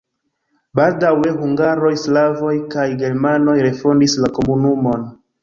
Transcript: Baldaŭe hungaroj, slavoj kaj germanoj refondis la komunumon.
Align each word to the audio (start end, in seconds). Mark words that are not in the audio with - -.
Baldaŭe 0.77 1.33
hungaroj, 1.41 1.91
slavoj 2.05 2.55
kaj 2.73 2.87
germanoj 3.03 3.55
refondis 3.69 4.19
la 4.25 4.35
komunumon. 4.41 5.07